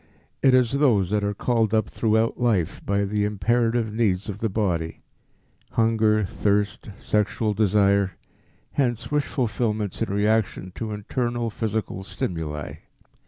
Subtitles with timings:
[0.41, 4.49] It is those that are called up throughout life by the imperative needs of the
[4.49, 5.03] body
[5.73, 8.13] hunger, thirst, sexual desire
[8.71, 12.77] hence wish fulfillments in reaction to internal physical stimuli.